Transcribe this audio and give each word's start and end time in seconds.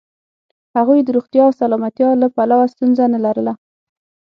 هغوی 0.77 0.99
د 1.03 1.09
روغتیا 1.15 1.41
او 1.47 1.53
سلامتیا 1.61 2.09
له 2.21 2.27
پلوه 2.35 2.65
ستونزه 2.73 3.05
نه 3.13 3.19
لرله. 3.25 3.53